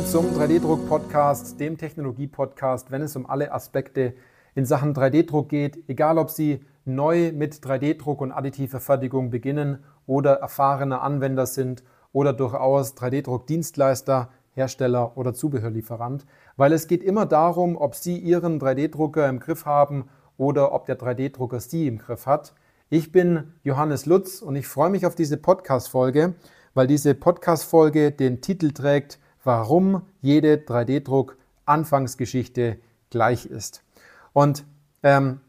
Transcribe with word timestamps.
Willkommen 0.00 0.32
zum 0.32 0.40
3D-Druck-Podcast, 0.40 1.60
dem 1.60 1.76
Technologie-Podcast, 1.76 2.90
wenn 2.90 3.02
es 3.02 3.16
um 3.16 3.28
alle 3.28 3.52
Aspekte 3.52 4.14
in 4.54 4.64
Sachen 4.64 4.94
3D-Druck 4.94 5.50
geht, 5.50 5.90
egal 5.90 6.16
ob 6.16 6.30
Sie 6.30 6.64
neu 6.86 7.32
mit 7.32 7.56
3D-Druck 7.56 8.22
und 8.22 8.32
additiver 8.32 8.80
Fertigung 8.80 9.28
beginnen 9.28 9.84
oder 10.06 10.36
erfahrene 10.36 11.02
Anwender 11.02 11.44
sind 11.44 11.84
oder 12.12 12.32
durchaus 12.32 12.96
3D-Druck-Dienstleister, 12.96 14.30
Hersteller 14.54 15.18
oder 15.18 15.34
Zubehörlieferant, 15.34 16.24
weil 16.56 16.72
es 16.72 16.86
geht 16.86 17.02
immer 17.02 17.26
darum, 17.26 17.76
ob 17.76 17.94
Sie 17.94 18.16
Ihren 18.16 18.58
3D-Drucker 18.58 19.28
im 19.28 19.38
Griff 19.38 19.66
haben 19.66 20.08
oder 20.38 20.72
ob 20.72 20.86
der 20.86 20.98
3D-Drucker 20.98 21.60
Sie 21.60 21.86
im 21.86 21.98
Griff 21.98 22.24
hat. 22.24 22.54
Ich 22.88 23.12
bin 23.12 23.52
Johannes 23.64 24.06
Lutz 24.06 24.40
und 24.40 24.56
ich 24.56 24.66
freue 24.66 24.88
mich 24.88 25.04
auf 25.04 25.14
diese 25.14 25.36
Podcast-Folge, 25.36 26.36
weil 26.72 26.86
diese 26.86 27.14
Podcast-Folge 27.14 28.12
den 28.12 28.40
Titel 28.40 28.70
trägt 28.70 29.18
warum 29.44 30.02
jede 30.20 30.56
3D-Druck 30.56 31.36
Anfangsgeschichte 31.64 32.78
gleich 33.10 33.46
ist. 33.46 33.82
Und 34.32 34.64
ähm, 35.02 35.40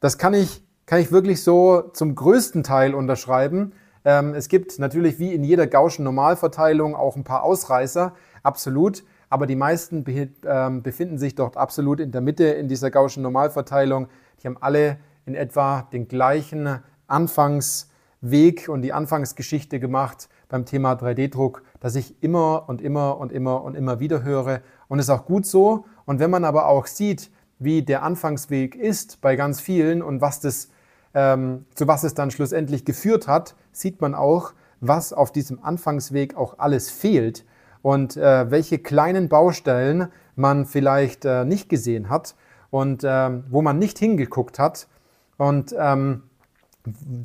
das 0.00 0.18
kann 0.18 0.34
ich, 0.34 0.62
kann 0.86 1.00
ich 1.00 1.12
wirklich 1.12 1.42
so 1.42 1.82
zum 1.92 2.14
größten 2.14 2.62
Teil 2.62 2.94
unterschreiben. 2.94 3.72
Ähm, 4.04 4.34
es 4.34 4.48
gibt 4.48 4.78
natürlich 4.78 5.18
wie 5.18 5.34
in 5.34 5.44
jeder 5.44 5.66
Gaußschen 5.66 6.04
Normalverteilung 6.04 6.94
auch 6.94 7.16
ein 7.16 7.24
paar 7.24 7.42
Ausreißer, 7.42 8.14
absolut. 8.42 9.04
Aber 9.28 9.46
die 9.46 9.56
meisten 9.56 10.02
be 10.02 10.30
ähm, 10.44 10.82
befinden 10.82 11.18
sich 11.18 11.34
dort 11.34 11.56
absolut 11.56 12.00
in 12.00 12.10
der 12.10 12.20
Mitte 12.20 12.44
in 12.44 12.66
dieser 12.66 12.90
Gaußschen 12.90 13.22
Normalverteilung. 13.22 14.08
Die 14.42 14.48
haben 14.48 14.56
alle 14.60 14.98
in 15.24 15.34
etwa 15.34 15.82
den 15.92 16.08
gleichen 16.08 16.80
Anfangsweg 17.06 18.68
und 18.68 18.82
die 18.82 18.92
Anfangsgeschichte 18.92 19.78
gemacht 19.78 20.28
beim 20.50 20.66
Thema 20.66 20.92
3D-Druck, 20.92 21.62
das 21.80 21.94
ich 21.94 22.22
immer 22.22 22.64
und 22.68 22.82
immer 22.82 23.18
und 23.18 23.32
immer 23.32 23.62
und 23.62 23.74
immer 23.74 24.00
wieder 24.00 24.22
höre. 24.22 24.60
Und 24.88 24.98
ist 24.98 25.08
auch 25.08 25.24
gut 25.24 25.46
so. 25.46 25.86
Und 26.04 26.20
wenn 26.20 26.30
man 26.30 26.44
aber 26.44 26.66
auch 26.66 26.86
sieht, 26.86 27.30
wie 27.58 27.82
der 27.82 28.02
Anfangsweg 28.02 28.74
ist 28.74 29.20
bei 29.20 29.36
ganz 29.36 29.60
vielen 29.60 30.02
und 30.02 30.20
was 30.20 30.40
das, 30.40 30.68
ähm, 31.14 31.64
zu 31.74 31.86
was 31.86 32.04
es 32.04 32.14
dann 32.14 32.30
schlussendlich 32.30 32.84
geführt 32.84 33.28
hat, 33.28 33.54
sieht 33.72 34.00
man 34.00 34.14
auch, 34.14 34.52
was 34.80 35.12
auf 35.12 35.32
diesem 35.32 35.62
Anfangsweg 35.62 36.36
auch 36.36 36.58
alles 36.58 36.90
fehlt 36.90 37.44
und 37.82 38.16
äh, 38.16 38.50
welche 38.50 38.78
kleinen 38.78 39.28
Baustellen 39.28 40.08
man 40.36 40.66
vielleicht 40.66 41.24
äh, 41.24 41.44
nicht 41.44 41.68
gesehen 41.68 42.08
hat 42.08 42.34
und 42.70 43.04
äh, 43.04 43.30
wo 43.50 43.62
man 43.62 43.78
nicht 43.78 43.98
hingeguckt 43.98 44.58
hat. 44.58 44.88
Und 45.36 45.74
ähm, 45.78 46.24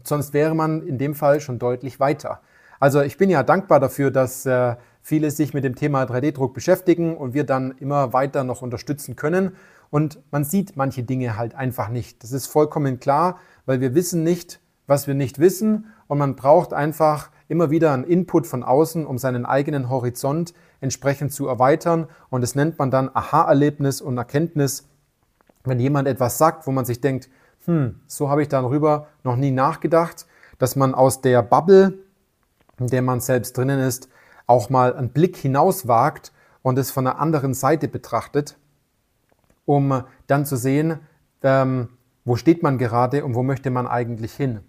sonst 0.03 0.33
wäre 0.33 0.55
man 0.55 0.85
in 0.85 0.97
dem 0.97 1.15
Fall 1.15 1.39
schon 1.39 1.59
deutlich 1.59 1.99
weiter. 1.99 2.41
Also 2.79 3.01
ich 3.01 3.17
bin 3.17 3.29
ja 3.29 3.43
dankbar 3.43 3.79
dafür, 3.79 4.11
dass 4.11 4.45
äh, 4.45 4.75
viele 5.01 5.31
sich 5.31 5.53
mit 5.53 5.63
dem 5.63 5.75
Thema 5.75 6.03
3D-Druck 6.03 6.53
beschäftigen 6.53 7.15
und 7.15 7.33
wir 7.33 7.43
dann 7.43 7.71
immer 7.79 8.13
weiter 8.13 8.43
noch 8.43 8.61
unterstützen 8.61 9.15
können. 9.15 9.55
Und 9.91 10.19
man 10.31 10.43
sieht 10.43 10.75
manche 10.75 11.03
Dinge 11.03 11.37
halt 11.37 11.55
einfach 11.55 11.89
nicht. 11.89 12.23
Das 12.23 12.31
ist 12.31 12.47
vollkommen 12.47 12.99
klar, 12.99 13.39
weil 13.65 13.81
wir 13.81 13.95
wissen 13.95 14.23
nicht, 14.23 14.59
was 14.87 15.07
wir 15.07 15.13
nicht 15.13 15.39
wissen. 15.39 15.87
Und 16.07 16.17
man 16.17 16.35
braucht 16.35 16.73
einfach 16.73 17.29
immer 17.47 17.69
wieder 17.69 17.93
einen 17.93 18.03
Input 18.03 18.47
von 18.47 18.63
außen, 18.63 19.05
um 19.05 19.17
seinen 19.17 19.45
eigenen 19.45 19.89
Horizont 19.89 20.53
entsprechend 20.81 21.31
zu 21.31 21.47
erweitern. 21.47 22.07
Und 22.29 22.41
das 22.41 22.55
nennt 22.55 22.79
man 22.79 22.91
dann 22.91 23.09
Aha-Erlebnis 23.13 24.01
und 24.01 24.17
Erkenntnis. 24.17 24.87
Wenn 25.63 25.79
jemand 25.79 26.07
etwas 26.07 26.37
sagt, 26.37 26.67
wo 26.67 26.71
man 26.71 26.85
sich 26.85 27.01
denkt, 27.01 27.29
hm, 27.65 27.99
so 28.07 28.29
habe 28.29 28.41
ich 28.41 28.47
darüber 28.47 29.07
noch 29.23 29.35
nie 29.35 29.51
nachgedacht, 29.51 30.25
dass 30.57 30.75
man 30.75 30.93
aus 30.93 31.21
der 31.21 31.41
Bubble 31.41 32.04
in 32.79 32.87
der 32.87 33.01
man 33.01 33.19
selbst 33.19 33.57
drinnen 33.57 33.79
ist, 33.79 34.09
auch 34.47 34.69
mal 34.69 34.95
einen 34.95 35.09
Blick 35.09 35.37
hinaus 35.37 35.87
wagt 35.87 36.31
und 36.61 36.77
es 36.77 36.91
von 36.91 37.07
einer 37.07 37.19
anderen 37.19 37.53
Seite 37.53 37.87
betrachtet, 37.87 38.57
um 39.65 40.03
dann 40.27 40.45
zu 40.45 40.55
sehen, 40.55 40.99
ähm, 41.43 41.89
wo 42.23 42.35
steht 42.35 42.63
man 42.63 42.77
gerade 42.77 43.23
und 43.23 43.35
wo 43.35 43.43
möchte 43.43 43.69
man 43.69 43.87
eigentlich 43.87 44.33
hin. 44.33 44.61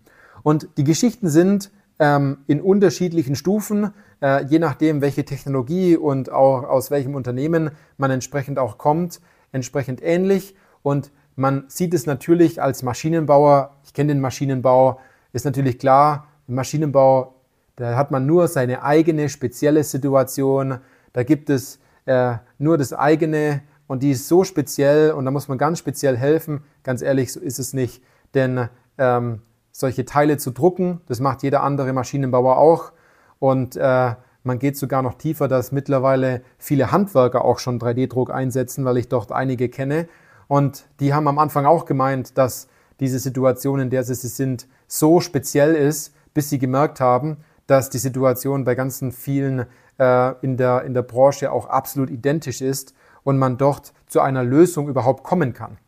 Und 0.43 0.69
die 0.77 0.85
Geschichten 0.85 1.29
sind 1.29 1.71
ähm, 1.99 2.39
in 2.47 2.61
unterschiedlichen 2.61 3.35
Stufen, 3.35 3.93
äh, 4.23 4.45
je 4.45 4.59
nachdem, 4.59 5.01
welche 5.01 5.25
Technologie 5.25 5.97
und 5.97 6.31
auch 6.31 6.65
aus 6.65 6.91
welchem 6.91 7.15
Unternehmen 7.15 7.71
man 7.97 8.11
entsprechend 8.11 8.59
auch 8.59 8.79
kommt, 8.79 9.21
entsprechend 9.53 10.03
ähnlich. 10.03 10.55
Und 10.83 11.11
man 11.35 11.65
sieht 11.69 11.95
es 11.95 12.07
natürlich 12.07 12.63
als 12.63 12.83
Maschinenbauer, 12.83 13.77
ich 13.85 13.95
kenne 13.95 14.13
den 14.13 14.21
Maschinenbau, 14.21 15.01
ist 15.33 15.45
natürlich 15.45 15.79
klar, 15.79 16.29
Maschinenbau 16.47 17.36
da 17.77 17.97
hat 17.97 18.11
man 18.11 18.27
nur 18.27 18.49
seine 18.49 18.83
eigene 18.83 19.29
spezielle 19.29 19.85
Situation. 19.85 20.79
Da 21.13 21.23
gibt 21.23 21.51
es 21.51 21.79
äh, 22.07 22.37
nur 22.59 22.79
das 22.79 22.93
eigene 22.93 23.63
und 23.87 24.03
die 24.03 24.13
ist 24.13 24.29
so 24.29 24.45
speziell 24.45 25.13
und 25.13 25.25
da 25.27 25.31
muss 25.31 25.49
man 25.49 25.59
ganz 25.59 25.79
speziell 25.79 26.17
helfen. 26.17 26.63
Ganz 26.83 27.03
ehrlich, 27.03 27.33
so 27.33 27.41
ist 27.41 27.59
es 27.59 27.75
nicht. 27.75 28.03
Denn 28.35 28.69
ähm, 28.99 29.43
solche 29.73 30.07
Teile 30.07 30.39
zu 30.39 30.51
drucken, 30.51 31.03
das 31.07 31.21
macht 31.21 31.43
jeder 31.43 31.63
andere 31.63 31.93
Maschinenbauer 31.93 32.57
auch. 32.57 32.93
Und 33.39 33.77
äh, 33.77 34.15
man 34.43 34.59
geht 34.59 34.77
sogar 34.79 35.03
noch 35.03 35.15
tiefer, 35.15 35.49
dass 35.49 35.71
mittlerweile 35.71 36.43
viele 36.59 36.93
Handwerker 36.93 37.45
auch 37.45 37.59
schon 37.59 37.79
3D-Druck 37.79 38.31
einsetzen, 38.31 38.85
weil 38.85 38.97
ich 38.97 39.09
dort 39.09 39.33
einige 39.33 39.69
kenne. 39.69 40.09
Und 40.49 40.87
die 41.01 41.13
haben 41.13 41.29
am 41.29 41.39
Anfang 41.39 41.67
auch 41.67 41.85
gemeint, 41.85 42.39
dass 42.39 42.69
diese 43.01 43.19
Situation, 43.19 43.81
in 43.81 43.91
der 43.91 44.05
sie 44.05 44.15
sind, 44.15 44.67
so 44.87 45.21
speziell 45.21 45.75
ist, 45.75 46.15
bis 46.33 46.49
sie 46.49 46.59
gemerkt 46.59 47.01
haben, 47.01 47.39
dass 47.67 47.91
die 47.91 47.99
Situation 47.99 48.65
bei 48.65 48.75
ganzen 48.75 49.13
vielen 49.13 49.67
äh, 49.99 50.35
in, 50.43 50.57
der, 50.57 50.83
in 50.85 50.95
der 50.95 51.03
Branche 51.03 51.51
auch 51.51 51.67
absolut 51.67 52.11
identisch 52.11 52.61
ist 52.61 52.95
und 53.25 53.39
man 53.39 53.59
dort 53.59 53.93
zu 54.07 54.21
einer 54.21 54.45
Lösung 54.45 54.89
überhaupt 54.89 55.25
kommen 55.25 55.53
kann. 55.53 55.79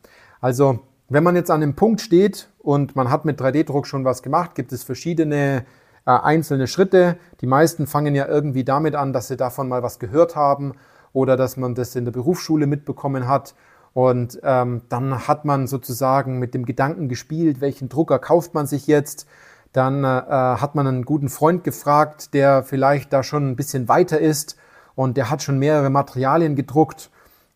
Also 0.40 0.80
wenn 1.08 1.24
man 1.24 1.36
jetzt 1.36 1.50
an 1.50 1.60
dem 1.60 1.74
Punkt 1.74 2.00
steht 2.00 2.50
und 2.58 2.96
man 2.96 3.10
hat 3.10 3.24
mit 3.24 3.40
3D-Druck 3.40 3.86
schon 3.86 4.04
was 4.04 4.22
gemacht, 4.22 4.54
gibt 4.54 4.72
es 4.72 4.84
verschiedene 4.84 5.64
äh, 6.04 6.10
einzelne 6.10 6.66
Schritte. 6.66 7.16
Die 7.40 7.46
meisten 7.46 7.86
fangen 7.86 8.14
ja 8.14 8.26
irgendwie 8.26 8.64
damit 8.64 8.94
an, 8.94 9.12
dass 9.12 9.28
sie 9.28 9.36
davon 9.36 9.68
mal 9.68 9.82
was 9.82 9.98
gehört 9.98 10.36
haben 10.36 10.74
oder 11.12 11.36
dass 11.36 11.56
man 11.56 11.74
das 11.74 11.96
in 11.96 12.04
der 12.04 12.12
Berufsschule 12.12 12.66
mitbekommen 12.66 13.28
hat. 13.28 13.54
Und 13.94 14.38
ähm, 14.42 14.82
dann 14.88 15.26
hat 15.26 15.44
man 15.44 15.66
sozusagen 15.66 16.38
mit 16.38 16.54
dem 16.54 16.66
Gedanken 16.66 17.08
gespielt, 17.08 17.60
welchen 17.60 17.88
Drucker 17.88 18.18
kauft 18.18 18.54
man 18.54 18.66
sich 18.66 18.86
jetzt, 18.86 19.26
dann 19.78 20.02
äh, 20.02 20.08
hat 20.08 20.74
man 20.74 20.88
einen 20.88 21.04
guten 21.04 21.28
Freund 21.28 21.62
gefragt, 21.62 22.34
der 22.34 22.64
vielleicht 22.64 23.12
da 23.12 23.22
schon 23.22 23.48
ein 23.48 23.54
bisschen 23.54 23.88
weiter 23.88 24.18
ist 24.18 24.56
und 24.96 25.16
der 25.16 25.30
hat 25.30 25.40
schon 25.40 25.60
mehrere 25.60 25.88
Materialien 25.88 26.56
gedruckt 26.56 27.10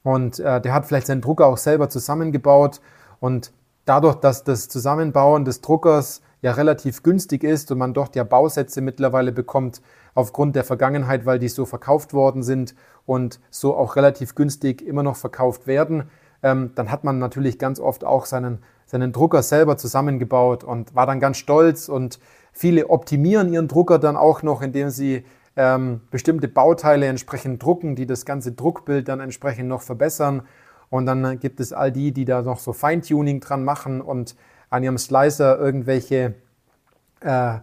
und 0.04 0.38
äh, 0.38 0.60
der 0.60 0.72
hat 0.72 0.86
vielleicht 0.86 1.08
seinen 1.08 1.20
Drucker 1.20 1.46
auch 1.48 1.56
selber 1.56 1.88
zusammengebaut 1.88 2.80
und 3.18 3.52
dadurch, 3.86 4.14
dass 4.14 4.44
das 4.44 4.68
Zusammenbauen 4.68 5.44
des 5.44 5.62
Druckers 5.62 6.22
ja 6.42 6.52
relativ 6.52 7.02
günstig 7.02 7.42
ist 7.42 7.72
und 7.72 7.78
man 7.78 7.92
dort 7.92 8.14
ja 8.14 8.22
Bausätze 8.22 8.82
mittlerweile 8.82 9.32
bekommt 9.32 9.82
aufgrund 10.14 10.54
der 10.54 10.62
Vergangenheit, 10.62 11.26
weil 11.26 11.40
die 11.40 11.48
so 11.48 11.66
verkauft 11.66 12.14
worden 12.14 12.44
sind 12.44 12.76
und 13.04 13.40
so 13.50 13.76
auch 13.76 13.96
relativ 13.96 14.36
günstig 14.36 14.80
immer 14.80 15.02
noch 15.02 15.16
verkauft 15.16 15.66
werden, 15.66 16.04
ähm, 16.44 16.70
dann 16.76 16.92
hat 16.92 17.02
man 17.02 17.18
natürlich 17.18 17.58
ganz 17.58 17.80
oft 17.80 18.04
auch 18.04 18.26
seinen 18.26 18.62
seinen 18.92 19.12
Drucker 19.12 19.42
selber 19.42 19.78
zusammengebaut 19.78 20.64
und 20.64 20.94
war 20.94 21.06
dann 21.06 21.18
ganz 21.18 21.38
stolz 21.38 21.88
und 21.88 22.18
viele 22.52 22.90
optimieren 22.90 23.50
ihren 23.50 23.66
Drucker 23.66 23.98
dann 23.98 24.18
auch 24.18 24.42
noch, 24.42 24.60
indem 24.60 24.90
sie 24.90 25.24
ähm, 25.56 26.02
bestimmte 26.10 26.46
Bauteile 26.46 27.06
entsprechend 27.06 27.62
drucken, 27.62 27.96
die 27.96 28.04
das 28.04 28.26
ganze 28.26 28.52
Druckbild 28.52 29.08
dann 29.08 29.20
entsprechend 29.20 29.70
noch 29.70 29.80
verbessern. 29.80 30.42
Und 30.90 31.06
dann 31.06 31.40
gibt 31.40 31.58
es 31.58 31.72
all 31.72 31.90
die, 31.90 32.12
die 32.12 32.26
da 32.26 32.42
noch 32.42 32.58
so 32.58 32.74
Feintuning 32.74 33.40
dran 33.40 33.64
machen 33.64 34.02
und 34.02 34.36
an 34.68 34.82
ihrem 34.82 34.98
Slicer 34.98 35.58
irgendwelche 35.58 36.34
äh, 37.22 37.54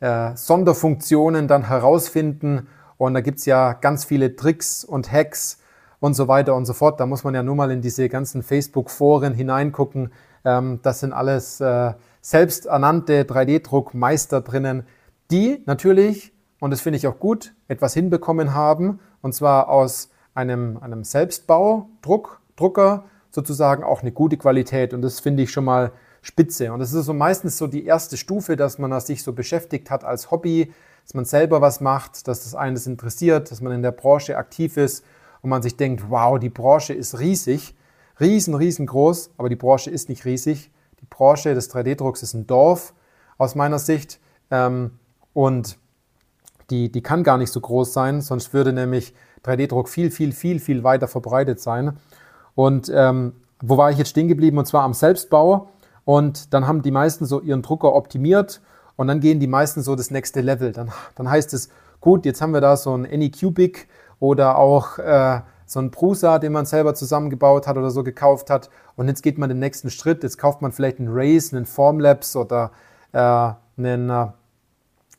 äh, 0.00 0.36
Sonderfunktionen 0.36 1.48
dann 1.48 1.68
herausfinden. 1.68 2.66
Und 2.96 3.12
da 3.12 3.20
gibt 3.20 3.40
es 3.40 3.44
ja 3.44 3.74
ganz 3.74 4.06
viele 4.06 4.36
Tricks 4.36 4.84
und 4.84 5.12
Hacks 5.12 5.58
und 6.00 6.14
so 6.14 6.28
weiter 6.28 6.54
und 6.54 6.64
so 6.64 6.72
fort. 6.72 6.98
Da 6.98 7.04
muss 7.04 7.24
man 7.24 7.34
ja 7.34 7.42
nur 7.42 7.56
mal 7.56 7.70
in 7.70 7.82
diese 7.82 8.08
ganzen 8.08 8.42
Facebook-Foren 8.42 9.34
hineingucken, 9.34 10.12
ähm, 10.44 10.80
das 10.82 11.00
sind 11.00 11.12
alles 11.12 11.60
äh, 11.60 11.92
selbsternannte 12.20 13.24
3D-Druckmeister 13.24 14.40
drinnen, 14.40 14.84
die 15.30 15.62
natürlich, 15.66 16.32
und 16.60 16.70
das 16.70 16.80
finde 16.80 16.96
ich 16.96 17.06
auch 17.06 17.18
gut, 17.18 17.54
etwas 17.68 17.94
hinbekommen 17.94 18.54
haben, 18.54 19.00
und 19.22 19.34
zwar 19.34 19.68
aus 19.68 20.10
einem, 20.34 20.78
einem 20.78 21.04
Selbstbaudruck, 21.04 22.40
Drucker 22.56 23.04
sozusagen 23.30 23.84
auch 23.84 24.02
eine 24.02 24.12
gute 24.12 24.36
Qualität. 24.36 24.94
Und 24.94 25.02
das 25.02 25.20
finde 25.20 25.42
ich 25.42 25.50
schon 25.50 25.64
mal 25.64 25.92
spitze. 26.22 26.72
Und 26.72 26.80
das 26.80 26.92
ist 26.92 27.06
so 27.06 27.14
meistens 27.14 27.56
so 27.56 27.66
die 27.66 27.84
erste 27.84 28.16
Stufe, 28.16 28.56
dass 28.56 28.78
man 28.78 28.98
sich 29.00 29.22
so 29.22 29.32
beschäftigt 29.32 29.90
hat 29.90 30.04
als 30.04 30.30
Hobby, 30.30 30.72
dass 31.04 31.14
man 31.14 31.24
selber 31.24 31.60
was 31.60 31.80
macht, 31.80 32.28
dass 32.28 32.44
das 32.44 32.54
einen 32.54 32.74
das 32.74 32.86
interessiert, 32.86 33.50
dass 33.50 33.60
man 33.60 33.72
in 33.72 33.82
der 33.82 33.92
Branche 33.92 34.36
aktiv 34.36 34.76
ist 34.76 35.04
und 35.40 35.50
man 35.50 35.62
sich 35.62 35.76
denkt, 35.76 36.10
wow, 36.10 36.38
die 36.38 36.50
Branche 36.50 36.94
ist 36.94 37.18
riesig 37.18 37.74
riesen, 38.20 38.54
riesengroß, 38.54 39.30
aber 39.38 39.48
die 39.48 39.56
Branche 39.56 39.90
ist 39.90 40.08
nicht 40.08 40.24
riesig. 40.24 40.70
Die 41.00 41.06
Branche 41.06 41.54
des 41.54 41.72
3D-Drucks 41.72 42.22
ist 42.22 42.34
ein 42.34 42.46
Dorf 42.46 42.94
aus 43.36 43.54
meiner 43.54 43.78
Sicht. 43.78 44.20
Ähm, 44.50 44.92
und 45.32 45.78
die, 46.70 46.90
die 46.90 47.02
kann 47.02 47.22
gar 47.22 47.38
nicht 47.38 47.52
so 47.52 47.60
groß 47.60 47.92
sein, 47.92 48.20
sonst 48.20 48.52
würde 48.52 48.72
nämlich 48.72 49.14
3D-Druck 49.44 49.88
viel, 49.88 50.10
viel, 50.10 50.32
viel, 50.32 50.60
viel 50.60 50.84
weiter 50.84 51.08
verbreitet 51.08 51.60
sein. 51.60 51.96
Und 52.54 52.90
ähm, 52.94 53.34
wo 53.60 53.76
war 53.76 53.90
ich 53.90 53.98
jetzt 53.98 54.10
stehen 54.10 54.28
geblieben? 54.28 54.58
Und 54.58 54.66
zwar 54.66 54.82
am 54.82 54.94
Selbstbau. 54.94 55.68
Und 56.04 56.54
dann 56.54 56.66
haben 56.66 56.82
die 56.82 56.90
meisten 56.90 57.26
so 57.26 57.40
ihren 57.40 57.62
Drucker 57.62 57.94
optimiert 57.94 58.60
und 58.96 59.08
dann 59.08 59.20
gehen 59.20 59.40
die 59.40 59.46
meisten 59.46 59.82
so 59.82 59.94
das 59.94 60.10
nächste 60.10 60.40
Level. 60.40 60.72
Dann, 60.72 60.90
dann 61.14 61.30
heißt 61.30 61.52
es, 61.54 61.68
gut, 62.00 62.24
jetzt 62.24 62.40
haben 62.40 62.52
wir 62.52 62.60
da 62.60 62.76
so 62.76 62.94
ein 62.94 63.04
Anycubic 63.06 63.88
oder 64.18 64.56
auch 64.56 64.98
äh, 64.98 65.40
so 65.68 65.80
ein 65.80 65.90
Prusa, 65.90 66.38
den 66.38 66.52
man 66.52 66.64
selber 66.64 66.94
zusammengebaut 66.94 67.66
hat 67.66 67.76
oder 67.76 67.90
so 67.90 68.02
gekauft 68.02 68.48
hat. 68.48 68.70
Und 68.96 69.06
jetzt 69.06 69.22
geht 69.22 69.36
man 69.36 69.50
den 69.50 69.58
nächsten 69.58 69.90
Schritt. 69.90 70.22
Jetzt 70.22 70.38
kauft 70.38 70.62
man 70.62 70.72
vielleicht 70.72 70.98
einen 70.98 71.10
Race, 71.12 71.52
einen 71.52 71.66
Formlabs 71.66 72.36
oder 72.36 72.72
äh, 73.12 73.18
einen, 73.18 74.08
äh, 74.08 74.28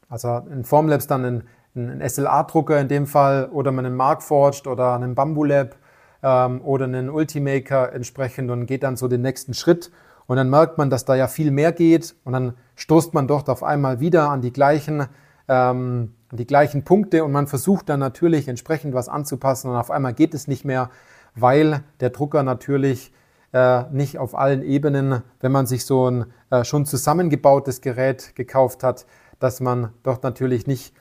also 0.10 0.28
einen 0.28 0.63
Formlabs 0.63 1.06
dann 1.06 1.24
einen, 1.24 1.44
einen 1.75 2.10
SLA-Drucker 2.10 2.80
in 2.80 2.88
dem 2.88 3.06
Fall 3.06 3.48
oder 3.51 3.72
man 3.72 3.86
einen 3.86 3.96
Markforged 3.96 4.66
oder 4.66 4.96
einen 4.96 5.13
Bamboo 5.13 5.44
Lab 5.44 5.75
ähm, 6.24 6.62
oder 6.62 6.86
einen 6.86 7.12
Ultimaker 7.12 7.94
entsprechend 7.94 8.50
und 8.50 8.66
geht 8.66 8.81
dann 8.81 8.98
so 8.98 9.07
den 9.07 9.22
nächsten 9.22 9.54
Schritt. 9.54 9.92
Und 10.25 10.38
dann 10.38 10.50
merkt 10.50 10.80
man, 10.80 10.90
dass 10.90 11.06
da 11.06 11.13
ja 11.13 11.28
viel 11.28 11.52
mehr 11.52 11.72
geht 11.72 12.16
und 12.24 12.34
dann 12.34 12.54
stoßt 12.75 13.13
man 13.13 13.28
dort 13.28 13.50
auf 13.50 13.63
einmal 13.63 14.00
wieder 14.00 14.31
an 14.31 14.42
die 14.42 14.52
gleichen, 14.52 15.06
ähm, 15.48 16.16
die 16.31 16.48
gleichen 16.48 16.84
Punkte 16.84 17.24
und 17.24 17.31
man 17.31 17.48
versucht 17.48 17.90
dann 17.90 18.00
natürlich 18.00 18.48
entsprechend 18.48 18.94
was 18.94 19.10
anzupassen 19.10 19.70
und 19.70 19.76
auf 19.78 19.92
einmal 19.92 20.14
geht 20.14 20.34
es 20.34 20.48
nicht 20.48 20.66
mehr, 20.66 20.90
weil 21.36 21.84
der 22.00 22.12
Drucker 22.12 22.44
natürlich 22.44 23.12
äh, 23.54 23.84
nicht 23.92 24.18
auf 24.18 24.36
allen 24.36 24.62
Ebenen, 24.62 25.24
wenn 25.40 25.52
man 25.52 25.66
sich 25.66 25.86
so 25.86 26.10
ein 26.10 26.26
äh, 26.52 26.64
schon 26.64 26.86
zusammengebautes 26.86 27.81
Gerät 27.81 28.36
gekauft 28.36 28.84
hat, 28.84 29.06
dass 29.40 29.60
man 29.60 29.90
dort 30.04 30.24
natürlich 30.24 30.68
nicht 30.68 30.94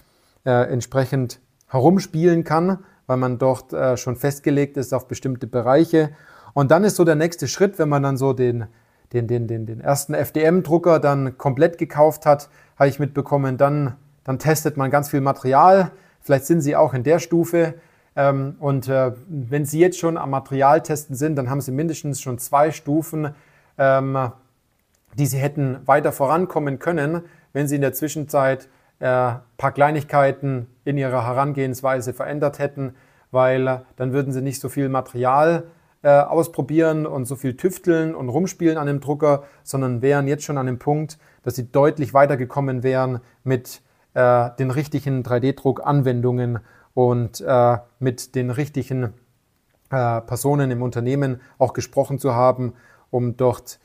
äh, 0.45 0.71
entsprechend 0.71 1.41
herumspielen 1.67 2.45
kann, 2.45 2.79
weil 3.07 3.19
man 3.19 3.39
dort 3.39 3.73
äh, 3.73 3.97
schon 3.97 4.17
festgelegt 4.17 4.77
ist 4.77 4.95
auf 4.95 5.09
bestimmte 5.09 5.47
Bereiche. 5.47 6.11
Und 6.55 6.71
dann 6.71 6.85
ist 6.85 6.97
so 6.97 7.05
der 7.05 7.15
nächste 7.15 7.49
Schritt, 7.49 7.79
wenn 7.79 7.89
man 7.89 8.03
dann 8.03 8.17
so 8.17 8.33
den, 8.33 8.67
den, 9.13 9.27
den, 9.27 9.47
den, 9.47 9.67
den 9.67 9.81
ersten 9.81 10.15
FDM-Drucker 10.15 11.01
dann 11.01 11.37
komplett 11.37 11.79
gekauft 11.79 12.27
hat, 12.27 12.49
habe 12.79 12.89
ich 12.89 12.99
mitbekommen, 12.99 13.57
dann, 13.57 13.97
dann 14.29 14.39
testet 14.39 14.77
man 14.77 14.91
ganz 14.91 15.09
viel 15.09 15.23
Material. 15.23 15.91
Vielleicht 16.21 16.45
sind 16.45 16.61
Sie 16.61 16.77
auch 16.77 16.93
in 16.93 17.03
der 17.03 17.19
Stufe. 17.19 17.77
Ähm, 18.15 18.57
und 18.61 18.87
äh, 18.87 19.13
wenn 19.27 19.65
Sie 19.65 19.81
jetzt 19.81 19.99
schon 19.99 20.19
am 20.19 20.29
Materialtesten 20.29 21.17
sind, 21.17 21.37
dann 21.37 21.49
haben 21.49 21.63
Sie 21.63 21.73
mindestens 21.73 22.21
schon 22.21 22.37
zwei 22.37 22.71
Stufen, 22.71 23.35
ähm, 23.79 24.31
die 25.15 25.25
Sie 25.25 25.39
hätten 25.39 25.79
weiter 25.87 26.13
vorankommen 26.13 26.79
können, 26.79 27.23
wenn 27.55 27.69
Sie 27.69 27.77
in 27.77 27.81
der 27.81 27.95
Zwischenzeit 27.95 28.69
äh, 28.99 29.33
paar 29.57 29.73
Kleinigkeiten 29.73 30.67
in 30.85 30.99
ihrer 30.99 31.27
Herangehensweise 31.27 32.13
verändert 32.13 32.59
hätten, 32.59 32.97
weil 33.31 33.67
äh, 33.67 33.79
dann 33.97 34.13
würden 34.13 34.35
sie 34.35 34.43
nicht 34.43 34.61
so 34.61 34.69
viel 34.69 34.91
Material 34.91 35.65
ausprobieren 36.01 37.07
und 37.07 37.25
so 37.25 37.35
viel 37.35 37.57
tüfteln 37.57 38.15
und 38.15 38.29
rumspielen 38.29 38.79
an 38.79 38.87
dem 38.87 39.01
Drucker, 39.01 39.43
sondern 39.65 40.01
wären 40.01 40.29
jetzt 40.29 40.45
schon 40.45 40.57
an 40.57 40.67
dem 40.67 40.79
Punkt, 40.79 41.19
dass 41.43 41.57
sie 41.57 41.73
deutlich 41.73 42.15
weitergekommen 42.15 42.85
wären 42.85 43.19
mit 43.43 43.83
äh, 44.15 44.51
den 44.59 44.71
richtigen 44.71 45.23
3D-Druck-Anwendungen 45.23 46.61
und 46.95 47.41
äh, 47.41 47.79
mit 47.99 48.35
den 48.35 48.51
richtigen 48.51 49.15
äh, 49.91 50.21
Personen 50.21 50.71
im 50.71 50.83
Unternehmen 50.83 51.41
auch 51.59 51.73
gesprochen 51.73 52.19
zu 52.19 52.35
haben, 52.35 52.75
um 53.11 53.37
dort 53.37 53.81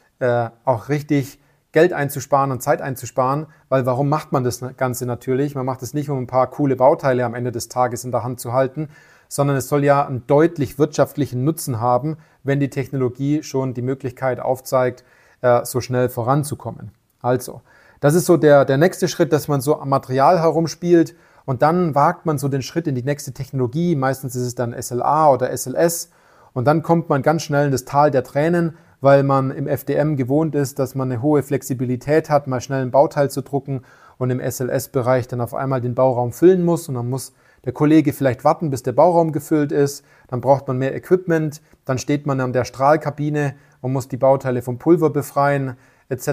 auch 0.63 0.87
richtig 0.87 1.37
Geld 1.73 1.91
einzusparen 1.91 2.51
und 2.51 2.61
Zeit 2.61 2.81
einzusparen, 2.81 3.47
weil 3.67 3.85
warum 3.85 4.07
macht 4.07 4.31
man 4.31 4.45
das 4.45 4.63
Ganze 4.77 5.05
natürlich? 5.05 5.53
Man 5.53 5.65
macht 5.65 5.81
es 5.81 5.93
nicht, 5.93 6.09
um 6.09 6.19
ein 6.19 6.27
paar 6.27 6.49
coole 6.49 6.77
Bauteile 6.77 7.25
am 7.25 7.33
Ende 7.33 7.51
des 7.51 7.67
Tages 7.67 8.05
in 8.05 8.11
der 8.11 8.23
Hand 8.23 8.39
zu 8.39 8.53
halten, 8.53 8.87
sondern 9.27 9.57
es 9.57 9.67
soll 9.67 9.83
ja 9.83 10.05
einen 10.05 10.25
deutlich 10.27 10.77
wirtschaftlichen 10.77 11.43
Nutzen 11.43 11.81
haben, 11.81 12.17
wenn 12.43 12.59
die 12.59 12.69
Technologie 12.69 13.41
schon 13.41 13.73
die 13.73 13.81
Möglichkeit 13.81 14.39
aufzeigt, 14.39 15.03
äh, 15.41 15.65
so 15.65 15.81
schnell 15.81 16.09
voranzukommen. 16.09 16.91
Also, 17.21 17.61
das 18.03 18.15
ist 18.15 18.25
so 18.25 18.35
der, 18.35 18.65
der 18.65 18.77
nächste 18.77 19.07
Schritt, 19.07 19.31
dass 19.31 19.47
man 19.47 19.61
so 19.61 19.79
am 19.79 19.87
Material 19.87 20.41
herumspielt 20.41 21.15
und 21.45 21.61
dann 21.61 21.95
wagt 21.95 22.25
man 22.25 22.37
so 22.37 22.49
den 22.49 22.61
Schritt 22.61 22.85
in 22.85 22.95
die 22.95 23.03
nächste 23.03 23.31
Technologie. 23.31 23.95
Meistens 23.95 24.35
ist 24.35 24.45
es 24.45 24.55
dann 24.55 24.75
SLA 24.77 25.31
oder 25.31 25.55
SLS 25.55 26.09
und 26.51 26.65
dann 26.65 26.83
kommt 26.83 27.07
man 27.07 27.21
ganz 27.21 27.43
schnell 27.43 27.67
in 27.67 27.71
das 27.71 27.85
Tal 27.85 28.11
der 28.11 28.25
Tränen, 28.25 28.75
weil 28.99 29.23
man 29.23 29.51
im 29.51 29.69
FDM 29.69 30.17
gewohnt 30.17 30.53
ist, 30.53 30.79
dass 30.79 30.95
man 30.95 31.09
eine 31.09 31.21
hohe 31.21 31.43
Flexibilität 31.43 32.29
hat, 32.29 32.45
mal 32.45 32.59
schnell 32.59 32.81
ein 32.81 32.91
Bauteil 32.91 33.31
zu 33.31 33.41
drucken 33.41 33.83
und 34.17 34.31
im 34.31 34.41
SLS-Bereich 34.41 35.29
dann 35.29 35.39
auf 35.39 35.53
einmal 35.53 35.79
den 35.79 35.95
Bauraum 35.95 36.33
füllen 36.33 36.65
muss. 36.65 36.89
Und 36.89 36.95
dann 36.95 37.09
muss 37.09 37.31
der 37.63 37.71
Kollege 37.71 38.11
vielleicht 38.11 38.43
warten, 38.43 38.69
bis 38.69 38.83
der 38.83 38.91
Bauraum 38.91 39.31
gefüllt 39.31 39.71
ist, 39.71 40.03
dann 40.27 40.41
braucht 40.41 40.67
man 40.67 40.77
mehr 40.77 40.93
Equipment, 40.93 41.61
dann 41.85 41.97
steht 41.97 42.27
man 42.27 42.41
an 42.41 42.51
der 42.51 42.65
Strahlkabine 42.65 43.55
und 43.79 43.93
muss 43.93 44.09
die 44.09 44.17
Bauteile 44.17 44.61
vom 44.61 44.77
Pulver 44.77 45.09
befreien 45.09 45.77
etc. 46.09 46.25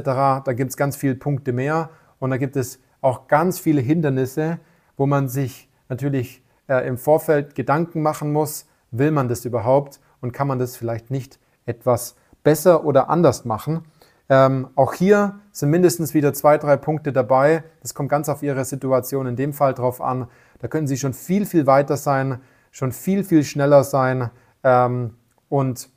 Da 0.45 0.53
gibt 0.53 0.71
es 0.71 0.77
ganz 0.77 0.97
viele 0.97 1.15
Punkte 1.15 1.53
mehr 1.53 1.91
und 2.19 2.31
da 2.31 2.37
gibt 2.37 2.57
es 2.57 2.81
auch 3.01 3.29
ganz 3.29 3.59
viele 3.59 3.81
Hindernisse, 3.81 4.59
wo 4.97 5.07
man 5.07 5.29
sich 5.29 5.69
natürlich 5.89 6.43
äh, 6.69 6.87
im 6.87 6.99
Vorfeld 6.99 7.55
Gedanken 7.55 8.03
machen 8.03 8.33
muss, 8.33 8.67
will 8.91 9.11
man 9.11 9.29
das 9.29 9.45
überhaupt 9.45 10.01
und 10.21 10.33
kann 10.33 10.47
man 10.47 10.59
das 10.59 10.77
vielleicht 10.77 11.11
nicht 11.11 11.39
etwas 11.67 12.17
besser 12.43 12.85
oder 12.85 13.11
anders 13.11 13.45
machen. 13.45 13.85
Ähm, 14.29 14.69
auch 14.77 14.95
hier 14.95 15.41
sind 15.51 15.71
mindestens 15.71 16.15
wieder 16.15 16.33
zwei, 16.33 16.57
drei 16.57 16.77
Punkte 16.77 17.13
dabei. 17.13 17.65
Das 17.83 17.95
kommt 17.95 18.09
ganz 18.09 18.29
auf 18.29 18.43
Ihre 18.43 18.65
Situation 18.65 19.27
in 19.27 19.37
dem 19.37 19.53
Fall 19.53 19.75
drauf 19.75 20.01
an. 20.01 20.29
Da 20.61 20.69
können 20.69 20.87
Sie 20.87 20.97
schon 20.97 21.15
viel, 21.15 21.47
viel 21.47 21.67
weiter 21.67 21.97
sein, 21.97 22.41
schon 22.71 22.93
viel, 22.93 23.25
viel 23.25 23.43
schneller 23.43 23.83
sein 23.83 24.31
ähm, 24.63 25.17
und 25.49 25.89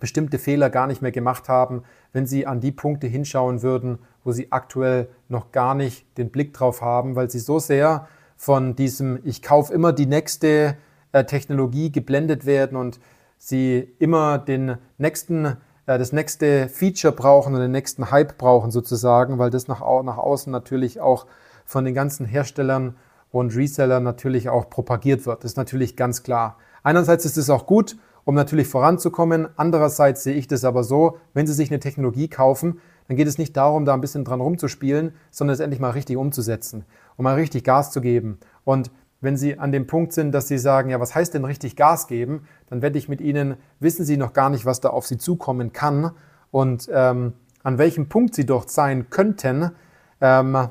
bestimmte 0.00 0.38
Fehler 0.38 0.70
gar 0.70 0.86
nicht 0.86 1.02
mehr 1.02 1.12
gemacht 1.12 1.48
haben, 1.48 1.84
wenn 2.12 2.26
Sie 2.26 2.46
an 2.46 2.60
die 2.60 2.72
Punkte 2.72 3.06
hinschauen 3.06 3.62
würden, 3.62 3.98
wo 4.24 4.32
Sie 4.32 4.50
aktuell 4.50 5.08
noch 5.28 5.52
gar 5.52 5.74
nicht 5.74 6.06
den 6.18 6.30
Blick 6.30 6.52
drauf 6.54 6.82
haben, 6.82 7.14
weil 7.14 7.30
Sie 7.30 7.38
so 7.38 7.58
sehr 7.58 8.08
von 8.36 8.74
diesem 8.74 9.20
Ich 9.24 9.42
kaufe 9.42 9.72
immer 9.72 9.92
die 9.92 10.06
nächste 10.06 10.76
äh, 11.12 11.24
Technologie 11.24 11.90
geblendet 11.92 12.46
werden 12.46 12.76
und 12.76 13.00
sie 13.36 13.92
immer 13.98 14.38
den 14.38 14.76
nächsten, 14.98 15.44
äh, 15.44 15.56
das 15.86 16.12
nächste 16.12 16.68
Feature 16.68 17.12
brauchen 17.12 17.54
und 17.54 17.60
den 17.60 17.72
nächsten 17.72 18.10
Hype 18.10 18.38
brauchen 18.38 18.70
sozusagen, 18.70 19.38
weil 19.38 19.50
das 19.50 19.66
nach, 19.66 19.80
nach 20.02 20.18
außen 20.18 20.52
natürlich 20.52 21.00
auch 21.00 21.26
von 21.64 21.84
den 21.84 21.94
ganzen 21.94 22.26
Herstellern 22.26 22.96
und 23.32 23.56
Resellern 23.56 24.04
natürlich 24.04 24.48
auch 24.48 24.70
propagiert 24.70 25.26
wird. 25.26 25.42
Das 25.42 25.52
ist 25.52 25.56
natürlich 25.56 25.96
ganz 25.96 26.22
klar. 26.22 26.58
Einerseits 26.82 27.24
ist 27.24 27.36
es 27.36 27.50
auch 27.50 27.66
gut, 27.66 27.96
um 28.30 28.36
natürlich 28.36 28.68
voranzukommen. 28.68 29.48
Andererseits 29.56 30.22
sehe 30.22 30.36
ich 30.36 30.46
das 30.46 30.64
aber 30.64 30.84
so, 30.84 31.18
wenn 31.34 31.48
Sie 31.48 31.52
sich 31.52 31.68
eine 31.68 31.80
Technologie 31.80 32.28
kaufen, 32.28 32.78
dann 33.08 33.16
geht 33.16 33.26
es 33.26 33.38
nicht 33.38 33.56
darum, 33.56 33.84
da 33.84 33.92
ein 33.92 34.00
bisschen 34.00 34.24
dran 34.24 34.40
rumzuspielen, 34.40 35.14
sondern 35.32 35.54
es 35.54 35.58
endlich 35.58 35.80
mal 35.80 35.90
richtig 35.90 36.16
umzusetzen 36.16 36.84
und 37.16 37.24
mal 37.24 37.34
richtig 37.34 37.64
Gas 37.64 37.90
zu 37.90 38.00
geben. 38.00 38.38
Und 38.62 38.92
wenn 39.20 39.36
Sie 39.36 39.58
an 39.58 39.72
dem 39.72 39.88
Punkt 39.88 40.12
sind, 40.12 40.30
dass 40.30 40.46
Sie 40.46 40.58
sagen, 40.58 40.90
ja, 40.90 41.00
was 41.00 41.12
heißt 41.12 41.34
denn 41.34 41.44
richtig 41.44 41.74
Gas 41.74 42.06
geben, 42.06 42.44
dann 42.68 42.82
werde 42.82 42.98
ich 42.98 43.08
mit 43.08 43.20
Ihnen, 43.20 43.56
wissen 43.80 44.04
Sie 44.04 44.16
noch 44.16 44.32
gar 44.32 44.48
nicht, 44.48 44.64
was 44.64 44.80
da 44.80 44.90
auf 44.90 45.08
Sie 45.08 45.18
zukommen 45.18 45.72
kann 45.72 46.12
und 46.52 46.88
ähm, 46.92 47.32
an 47.64 47.78
welchem 47.78 48.08
Punkt 48.08 48.36
Sie 48.36 48.46
dort 48.46 48.70
sein 48.70 49.10
könnten, 49.10 49.72
ähm, 50.20 50.68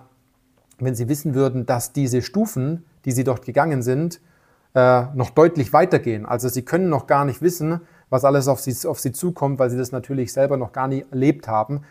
wenn 0.80 0.96
Sie 0.96 1.10
wissen 1.10 1.36
würden, 1.36 1.66
dass 1.66 1.92
diese 1.92 2.22
Stufen, 2.22 2.86
die 3.04 3.12
Sie 3.12 3.26
dort 3.26 3.44
gegangen 3.44 3.82
sind, 3.82 4.22
äh, 4.76 5.04
noch 5.14 5.32
deutlich 5.32 5.74
weitergehen. 5.74 6.26
Also 6.26 6.50
Sie 6.50 6.64
können 6.64 6.90
noch 6.90 7.08
gar 7.08 7.26
nicht 7.26 7.42
wissen, 7.42 7.82
was 8.10 8.26
alles 8.26 8.48
auf 8.48 8.60
Sie, 8.60 8.88
auf 8.88 9.00
Sie 9.00 9.12
zukommt, 9.12 9.60
weil 9.60 9.70
Sie 9.70 9.78
das 9.78 9.92
natürlich 9.92 10.34
selber 10.34 10.58
noch 10.58 10.72
gar 10.72 10.88
nicht 10.88 11.12
erlebt 11.12 11.48
haben. 11.48 11.82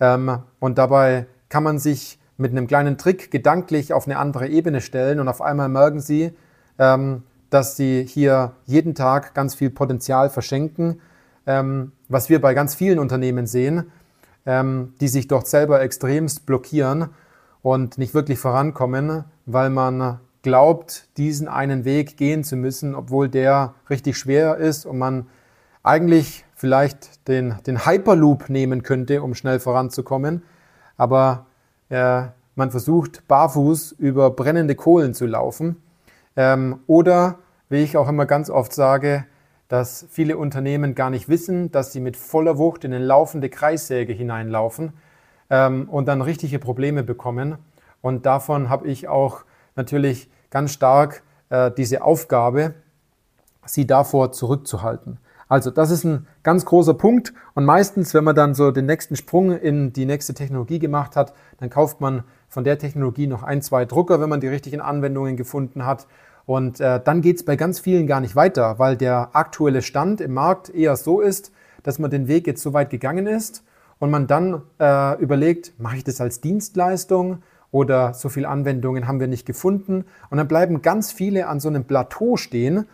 Ähm, 0.00 0.38
und 0.60 0.78
dabei 0.78 1.26
kann 1.48 1.62
man 1.62 1.78
sich 1.78 2.18
mit 2.38 2.52
einem 2.52 2.66
kleinen 2.66 2.96
Trick 2.96 3.30
gedanklich 3.30 3.92
auf 3.92 4.06
eine 4.06 4.18
andere 4.18 4.48
Ebene 4.48 4.80
stellen 4.80 5.20
und 5.20 5.28
auf 5.28 5.42
einmal 5.42 5.68
merken 5.68 6.00
sie, 6.00 6.32
ähm, 6.78 7.24
dass 7.50 7.76
sie 7.76 8.04
hier 8.04 8.52
jeden 8.64 8.94
Tag 8.94 9.34
ganz 9.34 9.54
viel 9.54 9.70
Potenzial 9.70 10.30
verschenken, 10.30 11.00
ähm, 11.46 11.92
was 12.08 12.28
wir 12.28 12.40
bei 12.40 12.54
ganz 12.54 12.74
vielen 12.74 13.00
Unternehmen 13.00 13.46
sehen, 13.46 13.90
ähm, 14.46 14.94
die 15.00 15.08
sich 15.08 15.26
dort 15.26 15.48
selber 15.48 15.82
extremst 15.82 16.46
blockieren 16.46 17.08
und 17.62 17.98
nicht 17.98 18.14
wirklich 18.14 18.38
vorankommen, 18.38 19.24
weil 19.46 19.70
man 19.70 20.20
glaubt, 20.42 21.08
diesen 21.16 21.48
einen 21.48 21.84
Weg 21.84 22.16
gehen 22.16 22.44
zu 22.44 22.56
müssen, 22.56 22.94
obwohl 22.94 23.28
der 23.28 23.74
richtig 23.90 24.16
schwer 24.16 24.56
ist 24.56 24.86
und 24.86 24.98
man 24.98 25.26
eigentlich 25.82 26.44
vielleicht 26.54 27.26
den, 27.28 27.56
den 27.66 27.86
Hyperloop 27.86 28.48
nehmen 28.48 28.82
könnte, 28.82 29.22
um 29.22 29.34
schnell 29.34 29.60
voranzukommen. 29.60 30.42
Aber 30.96 31.46
äh, 31.88 32.22
man 32.54 32.70
versucht 32.70 33.26
barfuß 33.28 33.92
über 33.92 34.30
brennende 34.30 34.74
Kohlen 34.74 35.14
zu 35.14 35.26
laufen. 35.26 35.76
Ähm, 36.36 36.80
oder, 36.86 37.38
wie 37.68 37.78
ich 37.78 37.96
auch 37.96 38.08
immer 38.08 38.26
ganz 38.26 38.50
oft 38.50 38.72
sage, 38.72 39.24
dass 39.68 40.06
viele 40.10 40.38
Unternehmen 40.38 40.94
gar 40.94 41.10
nicht 41.10 41.28
wissen, 41.28 41.70
dass 41.70 41.92
sie 41.92 42.00
mit 42.00 42.16
voller 42.16 42.58
Wucht 42.58 42.84
in 42.84 42.92
eine 42.92 43.04
laufende 43.04 43.48
Kreissäge 43.48 44.12
hineinlaufen 44.12 44.94
ähm, 45.50 45.88
und 45.88 46.08
dann 46.08 46.22
richtige 46.22 46.58
Probleme 46.58 47.02
bekommen. 47.02 47.58
Und 48.00 48.26
davon 48.26 48.68
habe 48.68 48.88
ich 48.88 49.08
auch 49.08 49.44
natürlich 49.78 50.28
ganz 50.50 50.72
stark 50.72 51.22
äh, 51.48 51.70
diese 51.70 52.02
Aufgabe, 52.02 52.74
sie 53.64 53.86
davor 53.86 54.32
zurückzuhalten. 54.32 55.18
Also 55.48 55.70
das 55.70 55.90
ist 55.90 56.04
ein 56.04 56.26
ganz 56.42 56.66
großer 56.66 56.92
Punkt 56.92 57.32
und 57.54 57.64
meistens, 57.64 58.12
wenn 58.12 58.24
man 58.24 58.36
dann 58.36 58.54
so 58.54 58.70
den 58.70 58.84
nächsten 58.84 59.16
Sprung 59.16 59.52
in 59.52 59.94
die 59.94 60.04
nächste 60.04 60.34
Technologie 60.34 60.78
gemacht 60.78 61.16
hat, 61.16 61.32
dann 61.58 61.70
kauft 61.70 62.02
man 62.02 62.24
von 62.48 62.64
der 62.64 62.78
Technologie 62.78 63.26
noch 63.26 63.42
ein, 63.42 63.62
zwei 63.62 63.86
Drucker, 63.86 64.20
wenn 64.20 64.28
man 64.28 64.40
die 64.40 64.48
richtigen 64.48 64.82
Anwendungen 64.82 65.36
gefunden 65.36 65.86
hat. 65.86 66.06
Und 66.44 66.80
äh, 66.80 67.00
dann 67.02 67.22
geht 67.22 67.36
es 67.36 67.44
bei 67.44 67.56
ganz 67.56 67.78
vielen 67.78 68.06
gar 68.06 68.20
nicht 68.20 68.36
weiter, 68.36 68.78
weil 68.78 68.96
der 68.96 69.30
aktuelle 69.34 69.82
Stand 69.82 70.20
im 70.20 70.34
Markt 70.34 70.68
eher 70.70 70.96
so 70.96 71.20
ist, 71.20 71.50
dass 71.82 71.98
man 71.98 72.10
den 72.10 72.28
Weg 72.28 72.46
jetzt 72.46 72.62
so 72.62 72.72
weit 72.74 72.90
gegangen 72.90 73.26
ist 73.26 73.64
und 73.98 74.10
man 74.10 74.26
dann 74.26 74.62
äh, 74.78 75.18
überlegt, 75.20 75.72
mache 75.78 75.96
ich 75.96 76.04
das 76.04 76.20
als 76.20 76.40
Dienstleistung 76.40 77.42
oder 77.70 78.14
so 78.14 78.28
viele 78.28 78.48
Anwendungen 78.48 79.06
haben 79.06 79.20
wir 79.20 79.26
nicht 79.26 79.46
gefunden. 79.46 80.04
Und 80.30 80.38
dann 80.38 80.48
bleiben 80.48 80.82
ganz 80.82 81.12
viele 81.12 81.48
an 81.48 81.60
so 81.60 81.68
einem 81.68 81.84
Plateau 81.84 82.36
stehen, 82.36 82.86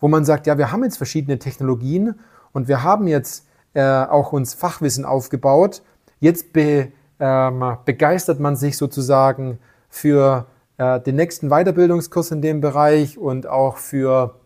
wo 0.00 0.08
man 0.08 0.24
sagt, 0.24 0.46
ja, 0.46 0.58
wir 0.58 0.72
haben 0.72 0.84
jetzt 0.84 0.96
verschiedene 0.96 1.38
Technologien 1.38 2.14
und 2.52 2.68
wir 2.68 2.82
haben 2.82 3.06
jetzt 3.06 3.46
äh, 3.74 3.82
auch 3.82 4.32
uns 4.32 4.54
Fachwissen 4.54 5.04
aufgebaut. 5.04 5.82
Jetzt 6.20 6.52
be, 6.52 6.92
ähm, 7.20 7.76
begeistert 7.84 8.40
man 8.40 8.56
sich 8.56 8.76
sozusagen 8.76 9.58
für 9.88 10.46
äh, 10.78 11.00
den 11.00 11.16
nächsten 11.16 11.48
Weiterbildungskurs 11.48 12.30
in 12.30 12.42
dem 12.42 12.60
Bereich 12.60 13.18
und 13.18 13.46
auch 13.46 13.76
für 13.76 14.36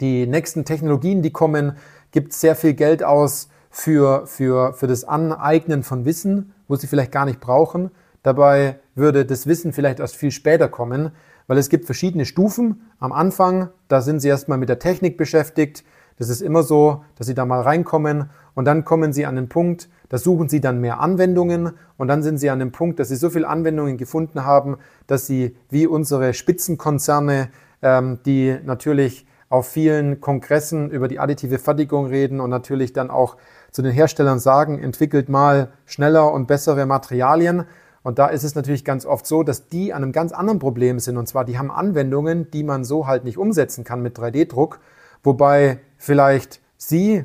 die 0.00 0.26
nächsten 0.26 0.64
Technologien, 0.64 1.22
die 1.22 1.32
kommen, 1.32 1.76
gibt 2.10 2.32
sehr 2.32 2.56
viel 2.56 2.74
Geld 2.74 3.02
aus 3.02 3.48
für, 3.70 4.26
für, 4.26 4.72
für 4.74 4.86
das 4.86 5.04
Aneignen 5.04 5.82
von 5.82 6.04
Wissen, 6.04 6.52
wo 6.68 6.76
sie 6.76 6.86
vielleicht 6.86 7.12
gar 7.12 7.24
nicht 7.24 7.40
brauchen. 7.40 7.90
Dabei 8.26 8.80
würde 8.96 9.24
das 9.24 9.46
Wissen 9.46 9.72
vielleicht 9.72 10.00
erst 10.00 10.16
viel 10.16 10.32
später 10.32 10.66
kommen, 10.66 11.12
weil 11.46 11.58
es 11.58 11.68
gibt 11.68 11.84
verschiedene 11.84 12.26
Stufen. 12.26 12.90
Am 12.98 13.12
Anfang, 13.12 13.68
da 13.86 14.00
sind 14.00 14.18
sie 14.18 14.26
erstmal 14.26 14.58
mit 14.58 14.68
der 14.68 14.80
Technik 14.80 15.16
beschäftigt. 15.16 15.84
Das 16.18 16.28
ist 16.28 16.40
immer 16.40 16.64
so, 16.64 17.04
dass 17.14 17.28
sie 17.28 17.34
da 17.34 17.46
mal 17.46 17.60
reinkommen 17.60 18.30
und 18.56 18.64
dann 18.64 18.84
kommen 18.84 19.12
sie 19.12 19.26
an 19.26 19.36
den 19.36 19.48
Punkt, 19.48 19.88
da 20.08 20.18
suchen 20.18 20.48
sie 20.48 20.60
dann 20.60 20.80
mehr 20.80 20.98
Anwendungen 20.98 21.74
und 21.98 22.08
dann 22.08 22.24
sind 22.24 22.38
sie 22.38 22.50
an 22.50 22.58
dem 22.58 22.72
Punkt, 22.72 22.98
dass 22.98 23.10
sie 23.10 23.14
so 23.14 23.30
viele 23.30 23.46
Anwendungen 23.46 23.96
gefunden 23.96 24.44
haben, 24.44 24.76
dass 25.06 25.28
sie 25.28 25.54
wie 25.70 25.86
unsere 25.86 26.34
Spitzenkonzerne, 26.34 27.50
ähm, 27.80 28.18
die 28.26 28.56
natürlich 28.64 29.24
auf 29.50 29.68
vielen 29.68 30.20
Kongressen 30.20 30.90
über 30.90 31.06
die 31.06 31.20
additive 31.20 31.60
Fertigung 31.60 32.06
reden 32.06 32.40
und 32.40 32.50
natürlich 32.50 32.92
dann 32.92 33.08
auch 33.08 33.36
zu 33.70 33.82
den 33.82 33.92
Herstellern 33.92 34.40
sagen, 34.40 34.82
entwickelt 34.82 35.28
mal 35.28 35.68
schneller 35.84 36.32
und 36.32 36.48
bessere 36.48 36.86
Materialien. 36.86 37.66
Und 38.06 38.20
da 38.20 38.28
ist 38.28 38.44
es 38.44 38.54
natürlich 38.54 38.84
ganz 38.84 39.04
oft 39.04 39.26
so, 39.26 39.42
dass 39.42 39.66
die 39.66 39.92
an 39.92 40.04
einem 40.04 40.12
ganz 40.12 40.30
anderen 40.30 40.60
Problem 40.60 41.00
sind. 41.00 41.16
Und 41.16 41.26
zwar, 41.26 41.44
die 41.44 41.58
haben 41.58 41.72
Anwendungen, 41.72 42.48
die 42.52 42.62
man 42.62 42.84
so 42.84 43.08
halt 43.08 43.24
nicht 43.24 43.36
umsetzen 43.36 43.82
kann 43.82 44.00
mit 44.00 44.16
3D-Druck, 44.16 44.78
wobei 45.24 45.80
vielleicht 45.96 46.60
Sie 46.76 47.24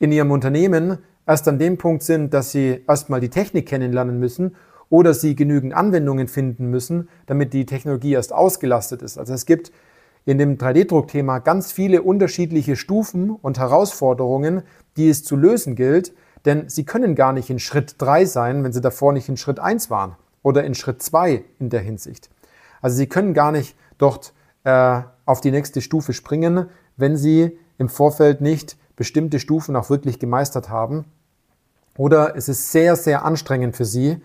in 0.00 0.10
Ihrem 0.10 0.32
Unternehmen 0.32 0.98
erst 1.28 1.46
an 1.46 1.60
dem 1.60 1.78
Punkt 1.78 2.02
sind, 2.02 2.34
dass 2.34 2.50
Sie 2.50 2.82
erstmal 2.88 3.20
die 3.20 3.28
Technik 3.28 3.68
kennenlernen 3.68 4.18
müssen 4.18 4.56
oder 4.90 5.14
Sie 5.14 5.36
genügend 5.36 5.74
Anwendungen 5.74 6.26
finden 6.26 6.70
müssen, 6.70 7.08
damit 7.26 7.52
die 7.52 7.64
Technologie 7.64 8.14
erst 8.14 8.32
ausgelastet 8.32 9.00
ist. 9.02 9.16
Also 9.16 9.32
es 9.32 9.46
gibt 9.46 9.70
in 10.24 10.38
dem 10.38 10.58
3D-Druck-Thema 10.58 11.38
ganz 11.38 11.70
viele 11.70 12.02
unterschiedliche 12.02 12.74
Stufen 12.74 13.30
und 13.30 13.60
Herausforderungen, 13.60 14.62
die 14.96 15.08
es 15.08 15.22
zu 15.22 15.36
lösen 15.36 15.76
gilt. 15.76 16.14
Denn 16.44 16.68
sie 16.68 16.84
können 16.84 17.14
gar 17.14 17.32
nicht 17.32 17.50
in 17.50 17.58
Schritt 17.58 17.96
3 17.98 18.24
sein, 18.24 18.64
wenn 18.64 18.72
sie 18.72 18.80
davor 18.80 19.12
nicht 19.12 19.28
in 19.28 19.36
Schritt 19.36 19.58
1 19.58 19.90
waren 19.90 20.16
oder 20.42 20.64
in 20.64 20.74
Schritt 20.74 21.02
2 21.02 21.44
in 21.58 21.70
der 21.70 21.80
Hinsicht. 21.80 22.30
Also 22.80 22.96
sie 22.96 23.08
können 23.08 23.34
gar 23.34 23.52
nicht 23.52 23.76
dort 23.98 24.32
äh, 24.64 25.02
auf 25.26 25.40
die 25.40 25.50
nächste 25.50 25.80
Stufe 25.80 26.12
springen, 26.12 26.68
wenn 26.96 27.16
sie 27.16 27.58
im 27.76 27.88
Vorfeld 27.88 28.40
nicht 28.40 28.76
bestimmte 28.96 29.38
Stufen 29.38 29.76
auch 29.76 29.90
wirklich 29.90 30.18
gemeistert 30.18 30.68
haben. 30.68 31.04
Oder 31.96 32.36
es 32.36 32.48
ist 32.48 32.70
sehr, 32.70 32.96
sehr 32.96 33.24
anstrengend 33.24 33.76
für 33.76 33.84
sie, 33.84 34.22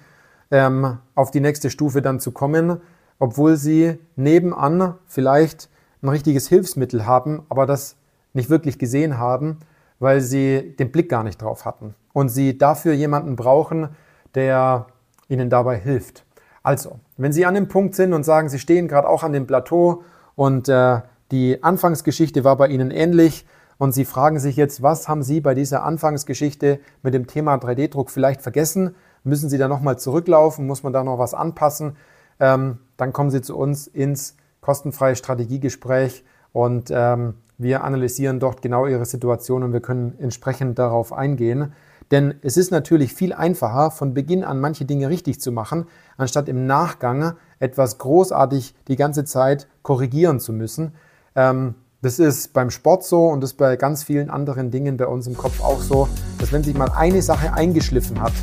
ähm, 0.51 0.99
auf 1.15 1.31
die 1.31 1.39
nächste 1.39 1.69
Stufe 1.69 2.01
dann 2.01 2.19
zu 2.19 2.31
kommen, 2.31 2.79
obwohl 3.19 3.55
sie 3.55 3.97
nebenan 4.15 4.95
vielleicht 5.07 5.69
ein 6.01 6.09
richtiges 6.09 6.47
Hilfsmittel 6.47 7.05
haben, 7.05 7.43
aber 7.49 7.65
das 7.65 7.95
nicht 8.33 8.49
wirklich 8.49 8.77
gesehen 8.77 9.17
haben, 9.17 9.59
weil 9.99 10.21
sie 10.21 10.75
den 10.77 10.91
Blick 10.91 11.09
gar 11.09 11.23
nicht 11.23 11.41
drauf 11.41 11.65
hatten 11.65 11.95
und 12.13 12.29
sie 12.29 12.57
dafür 12.57 12.93
jemanden 12.93 13.35
brauchen, 13.35 13.89
der 14.35 14.87
ihnen 15.27 15.49
dabei 15.49 15.77
hilft. 15.77 16.25
Also, 16.63 16.99
wenn 17.17 17.33
Sie 17.33 17.45
an 17.45 17.55
dem 17.55 17.67
Punkt 17.67 17.93
sind 17.93 18.13
und 18.13 18.23
sagen, 18.23 18.47
Sie 18.47 18.57
stehen 18.57 18.87
gerade 18.87 19.09
auch 19.09 19.23
an 19.23 19.33
dem 19.33 19.45
Plateau 19.45 20.03
und 20.35 20.69
äh, 20.69 21.01
die 21.31 21.61
Anfangsgeschichte 21.61 22.45
war 22.45 22.55
bei 22.55 22.67
Ihnen 22.67 22.89
ähnlich 22.89 23.45
und 23.77 23.91
Sie 23.91 24.05
fragen 24.05 24.39
sich 24.39 24.55
jetzt, 24.55 24.81
was 24.81 25.09
haben 25.09 25.23
Sie 25.23 25.41
bei 25.41 25.55
dieser 25.55 25.83
Anfangsgeschichte 25.83 26.79
mit 27.01 27.13
dem 27.13 27.27
Thema 27.27 27.55
3D-Druck 27.55 28.09
vielleicht 28.09 28.41
vergessen? 28.41 28.95
Müssen 29.25 29.49
Sie 29.49 29.57
da 29.57 29.67
nochmal 29.67 29.99
zurücklaufen? 29.99 30.65
Muss 30.65 30.83
man 30.83 30.93
da 30.93 31.03
noch 31.03 31.19
was 31.19 31.33
anpassen? 31.33 31.97
Ähm, 32.39 32.79
dann 32.95 33.11
kommen 33.11 33.29
Sie 33.29 33.41
zu 33.41 33.57
uns 33.57 33.87
ins 33.87 34.37
kostenfreie 34.61 35.17
Strategiegespräch 35.17 36.23
und 36.53 36.91
ähm, 36.91 37.35
wir 37.57 37.83
analysieren 37.83 38.39
dort 38.39 38.61
genau 38.61 38.85
Ihre 38.85 39.05
Situation 39.05 39.63
und 39.63 39.73
wir 39.73 39.81
können 39.81 40.15
entsprechend 40.17 40.79
darauf 40.79 41.11
eingehen. 41.11 41.73
Denn 42.13 42.35
es 42.43 42.57
ist 42.57 42.69
natürlich 42.69 43.11
viel 43.11 43.33
einfacher, 43.33 43.89
von 43.89 44.13
Beginn 44.13 44.43
an 44.43 44.59
manche 44.59 44.85
Dinge 44.85 45.09
richtig 45.09 45.41
zu 45.41 45.51
machen, 45.51 45.87
anstatt 46.15 46.47
im 46.47 46.67
Nachgang 46.67 47.33
etwas 47.57 47.97
großartig 47.97 48.75
die 48.87 48.97
ganze 48.97 49.25
Zeit 49.25 49.67
korrigieren 49.81 50.39
zu 50.39 50.53
müssen. 50.53 50.93
Ähm, 51.35 51.73
das 52.03 52.19
ist 52.19 52.53
beim 52.53 52.69
Sport 52.69 53.03
so 53.03 53.29
und 53.29 53.41
das 53.41 53.53
ist 53.53 53.57
bei 53.57 53.77
ganz 53.77 54.03
vielen 54.03 54.29
anderen 54.29 54.69
Dingen 54.69 54.95
bei 54.95 55.07
uns 55.07 55.25
im 55.25 55.35
Kopf 55.35 55.59
auch 55.63 55.81
so, 55.81 56.07
dass 56.37 56.51
wenn 56.51 56.61
sich 56.61 56.77
mal 56.77 56.91
eine 56.95 57.23
Sache 57.23 57.51
eingeschliffen 57.51 58.21
hat, 58.21 58.33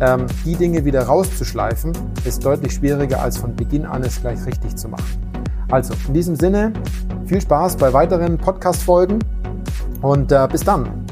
ähm, 0.00 0.26
die 0.44 0.56
Dinge 0.56 0.84
wieder 0.84 1.04
rauszuschleifen, 1.04 1.92
ist 2.24 2.44
deutlich 2.44 2.72
schwieriger 2.72 3.22
als 3.22 3.36
von 3.36 3.54
Beginn 3.54 3.86
an 3.86 4.02
es 4.02 4.20
gleich 4.20 4.44
richtig 4.46 4.74
zu 4.74 4.88
machen. 4.88 5.30
Also 5.70 5.94
in 6.08 6.14
diesem 6.14 6.34
Sinne, 6.34 6.72
viel 7.26 7.40
Spaß 7.40 7.76
bei 7.76 7.92
weiteren 7.92 8.36
Podcast-Folgen 8.36 9.20
und 10.00 10.32
äh, 10.32 10.48
bis 10.50 10.64
dann. 10.64 11.11